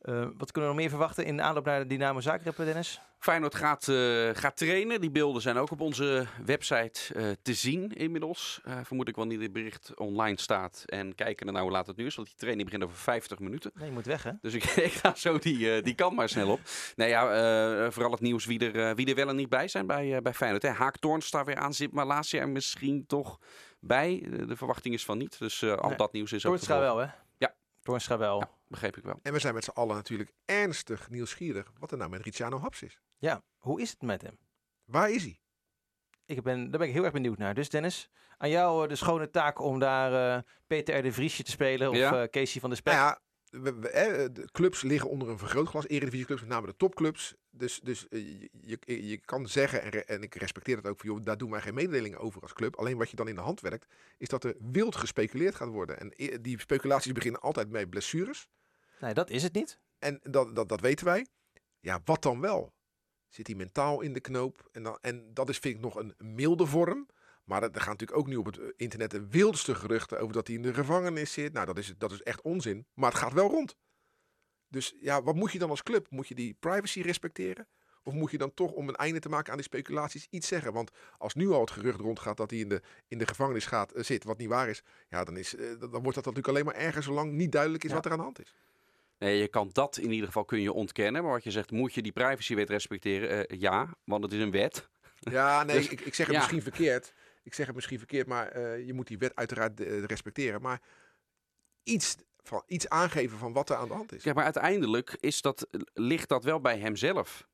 [0.02, 3.00] Eh, wat kunnen we nog meer verwachten in de aanloop naar de Dynamo Zagreb, Dennis?
[3.18, 5.00] Feyenoord gaat, eh, gaat trainen.
[5.00, 8.60] Die beelden zijn ook op onze website eh, te zien inmiddels.
[8.82, 10.82] Vermoed ik wel niet dit bericht online staat.
[10.86, 12.14] En kijken naar nou hoe laat het nu is.
[12.14, 13.70] Want die training begint over 50 minuten.
[13.74, 14.30] Nee, je moet weg, hè?
[14.40, 16.60] Dus ik, ik ga zo die, die kant maar snel op.
[16.96, 20.34] Nee, ja, vooral het nieuws wie er, wie wel en niet bij zijn bij, bij
[20.34, 20.62] Feyenoord.
[20.62, 20.70] Hè.
[20.70, 23.38] Haak Toornstra weer aan, zit Malasia er misschien toch
[23.80, 24.26] bij.
[24.46, 25.38] De verwachting is van niet.
[25.38, 25.96] Dus al Nee.
[25.96, 26.80] dat nieuws is ook volgen.
[26.80, 27.06] wel, hè?
[27.38, 27.54] Ja.
[27.82, 28.38] Toornstra wel.
[28.38, 29.18] Ja, begreep ik wel.
[29.22, 32.82] En we zijn met z'n allen natuurlijk ernstig nieuwsgierig wat er nou met Ricciano Haps
[32.82, 33.00] is.
[33.18, 34.38] Ja, hoe is het met hem?
[34.84, 35.40] Waar is hij?
[36.26, 37.54] Ik ben, daar ben ik heel erg benieuwd naar.
[37.54, 41.02] Dus Dennis, aan jou eh, de schone taak om daar eh, Peter R.
[41.02, 41.90] de Vriesje te spelen.
[41.90, 42.22] Of Ja.
[42.22, 42.92] eh, Casey van de Spek.
[42.94, 43.20] Nou ja,
[43.60, 45.86] we- we- eh, de clubs liggen onder een vergrootglas.
[45.88, 47.34] Eredivisieclubs, met name de topclubs.
[47.50, 51.08] Dus, dus je, je, je kan zeggen, en, re- en ik respecteer dat ook, van,
[51.08, 52.76] joh, daar doen wij geen mededelingen over als club.
[52.76, 53.86] Alleen wat je dan in de hand werkt,
[54.18, 55.98] is dat er wild gespeculeerd gaat worden.
[56.00, 58.46] En die speculaties beginnen altijd met blessures.
[59.02, 59.78] Nee, dat is het niet.
[59.98, 61.26] En dat, dat, dat weten wij.
[61.80, 62.72] Ja, wat dan wel?
[63.28, 64.68] Zit hij mentaal in de knoop?
[64.72, 67.06] En, dan, en dat is, vind ik, nog een milde vorm.
[67.44, 70.46] Maar er gaan natuurlijk ook nu op het eh, internet de wildste geruchten over dat
[70.46, 71.52] hij in de gevangenis zit.
[71.52, 72.86] Nou, dat is, dat is echt onzin.
[72.94, 73.76] Maar het gaat wel rond.
[74.68, 76.10] Dus ja, wat moet je dan als club?
[76.10, 77.68] Moet je die privacy respecteren?
[78.02, 80.72] Of moet je dan toch, om een einde te maken aan die speculaties, iets zeggen?
[80.72, 83.92] Want als nu al het gerucht rondgaat dat hij in de, in de gevangenis gaat,
[83.92, 86.64] eh, zit, wat niet waar is, ja, dan, is, eh, dan wordt dat natuurlijk alleen
[86.64, 87.96] maar erger zolang niet duidelijk is Ja.
[87.96, 88.54] wat er aan de hand is.
[89.22, 91.22] Nee, je kan dat in ieder geval kun je ontkennen.
[91.22, 93.48] Maar wat je zegt, moet je die privacywet respecteren?
[93.48, 94.88] Eh, ja, want het is een wet.
[95.18, 96.40] Ja, nee, Dus- ik, ik zeg het ja.
[96.40, 97.12] misschien verkeerd.
[97.42, 100.62] Ik zeg het misschien verkeerd, maar eh, je moet die wet uiteraard eh, respecteren.
[100.62, 100.80] Maar
[101.82, 104.24] iets, van, iets aangeven van wat er aan de hand is.
[104.24, 107.48] Ja, maar uiteindelijk is dat, ligt dat wel bij hemzelf.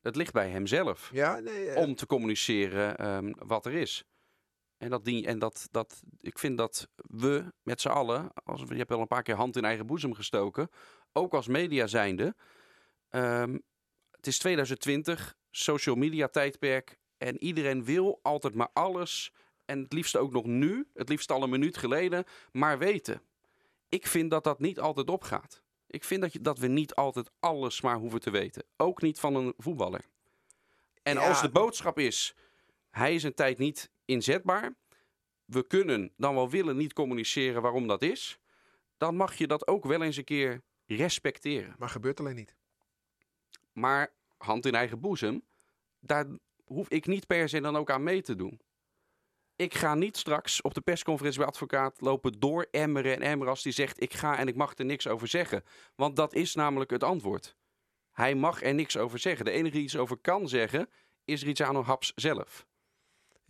[0.00, 1.10] Het ligt bij hemzelf.
[1.12, 4.04] Ja, nee, om te communiceren ehm, wat er is.
[4.80, 8.68] En, dat ding, en dat, dat, ik vind dat we met z'n allen, als we,
[8.72, 10.68] je hebt wel een paar keer hand in eigen boezem gestoken,
[11.12, 12.34] ook als media zijnde.
[13.08, 13.58] ehm,
[14.10, 19.32] het is 2020, social media tijdperk en iedereen wil altijd maar alles.
[19.64, 23.22] En het liefst ook nog nu, het liefst al een minuut geleden, maar weten.
[23.88, 25.62] Ik vind dat dat niet altijd opgaat.
[25.86, 28.64] Ik vind dat, je, dat we niet altijd alles maar hoeven te weten.
[28.76, 30.04] Ook niet van een voetballer.
[31.02, 31.28] En Ja.
[31.28, 32.34] als de boodschap is,
[32.90, 34.76] hij is een tijd niet inzetbaar.
[35.44, 38.38] We kunnen dan wel willen niet communiceren waarom dat is.
[38.96, 41.74] Dan mag je dat ook wel eens een keer respecteren.
[41.78, 42.54] maar gebeurt alleen niet.
[43.72, 45.42] Maar hand in eigen boezem,
[46.00, 46.26] daar
[46.64, 48.60] hoef ik niet per se dan ook aan mee te doen.
[49.56, 53.62] Ik ga niet straks op de persconferentie bij advocaat lopen door emmeren en emmeren als
[53.62, 55.64] die zegt ik ga en ik mag er niks over zeggen.
[55.94, 57.56] Want dat is namelijk het antwoord.
[58.10, 59.44] Hij mag er niks over zeggen.
[59.44, 60.88] De enige die iets over kan zeggen
[61.24, 62.66] is Rizano Haps zelf.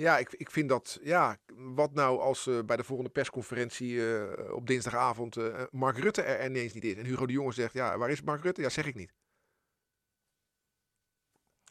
[0.01, 4.55] Ja, ik, ik vind dat, ja, wat nou als eh, bij de volgende persconferentie eh,
[4.55, 6.95] op dinsdagavond eh, Mark Rutte er ineens niet is.
[6.95, 8.61] En Hugo de Jonge zegt, ja, waar is Mark Rutte?
[8.61, 9.13] Ja, zeg ik niet.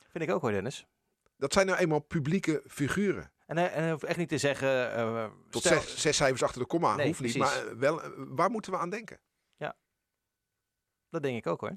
[0.09, 0.87] Vind ik ook hoor, Dennis.
[1.37, 3.31] Dat zijn nou eenmaal publieke figuren.
[3.45, 4.91] En hij, en hij hoeft echt niet te zeggen...
[5.49, 7.37] Tot stel- zes, zes cijfers achter de komma, Nee, hoeft niet.
[7.37, 7.63] precies.
[7.63, 9.19] Maar wel, waar moeten we aan denken?
[11.09, 11.73] Dat denk ik ook hoor.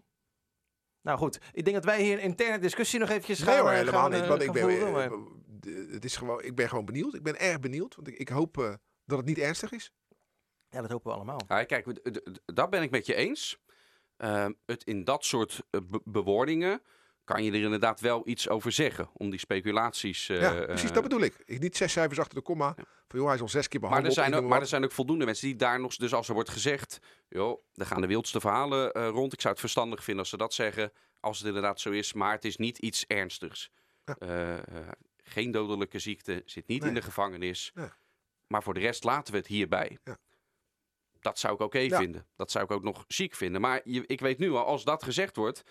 [1.00, 3.70] Nou goed, ik denk dat wij hier een interne discussie nog eventjes Nee gaan, hoor,
[3.70, 4.26] eh, helemaal gaan, niet.
[4.26, 7.14] Want ik ben, maar- het is gewoon, ik ben gewoon benieuwd.
[7.14, 7.94] Ik ben erg benieuwd.
[7.94, 9.92] Want ik, ik hoop eh, dat het niet ernstig is.
[10.68, 11.40] Ja, dat hopen we allemaal.
[11.48, 11.87] Ja, kijk,
[12.44, 13.59] dat ben ik met je eens.
[14.16, 16.83] Ehm, het in dat soort eh, be- bewoordingen
[17.25, 19.11] kan je er inderdaad wel iets over zeggen.
[19.12, 20.29] Om die speculaties...
[20.29, 21.42] eh, ja, precies, dat bedoel ik.
[21.44, 21.61] ik.
[21.61, 22.75] Niet zes cijfers achter de komma.
[23.09, 24.16] Van joh, hij is al zes keer Maar behandeld.
[24.16, 25.96] er, zijn ook, maar maar er zijn ook voldoende mensen die daar nog...
[25.96, 26.98] Dus als er wordt gezegd,
[27.29, 29.33] joh, er gaan de wildste verhalen eh, rond.
[29.33, 30.92] Ik zou het verstandig vinden als ze dat zeggen.
[31.20, 32.12] Als het inderdaad zo is.
[32.12, 33.70] Maar het is niet iets ernstigs.
[34.05, 34.16] Ja.
[34.18, 34.88] Eh, eh,
[35.22, 36.42] geen dodelijke ziekte.
[36.44, 37.70] Zit niet in de gevangenis.
[37.74, 37.88] Nee.
[38.46, 39.98] Maar voor de rest laten we het hierbij.
[40.04, 40.18] Ja.
[41.20, 41.98] Dat zou ik oké Ja.
[41.98, 42.26] vinden.
[42.37, 43.61] Dat zou ik ook nog ziek vinden.
[43.61, 45.62] Maar je, ik weet nu al, als dat gezegd wordt...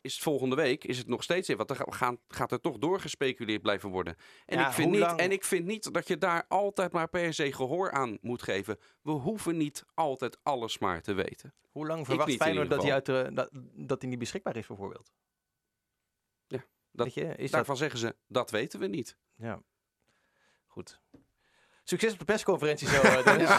[0.00, 1.56] Is het volgende week is het nog steeds in.
[1.56, 4.16] Want er ga- gaan, gaat er toch doorgespeculeerd blijven worden.
[4.46, 7.08] En, Ja, ik vind niet, lang- en ik vind niet dat je daar altijd maar
[7.08, 8.78] per se gehoor aan moet geven.
[9.02, 11.54] We hoeven niet altijd alles maar te weten.
[11.70, 13.48] Hoe lang Ik verwacht Feyenoord dat ieder hij, uit de, dat,
[13.86, 15.10] dat hij niet beschikbaar is bijvoorbeeld?
[16.96, 17.50] Ja, dat- Weet je, is dat...
[17.50, 19.16] Daarvan zeggen ze, dat weten we niet.
[19.36, 19.60] Ja.
[20.66, 21.00] Goed.
[21.84, 23.50] Succes op de persconferentie zo, eh, Dennis.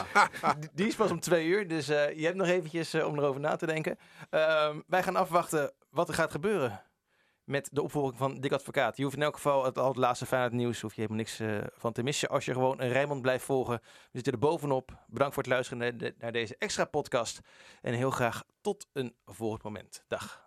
[0.73, 3.41] Die- is pas om twee uur, dus eh, je hebt nog eventjes eh, om erover
[3.41, 3.97] na te denken.
[4.29, 6.81] Ehm, wij gaan afwachten wat er gaat gebeuren
[7.43, 8.97] met de opvolging van Dick Advocaat.
[8.97, 11.41] Je hoeft in elk geval het, al het laatste Feyenoord nieuws, hoef je helemaal niks
[11.73, 13.79] van te missen als je gewoon een Rijnmond blijft volgen.
[13.81, 15.03] We zitten er bovenop.
[15.07, 17.39] Bedankt voor het luisteren naar, de- naar deze extra podcast.
[17.81, 20.03] En heel graag tot een volgend moment.
[20.07, 20.46] Dag.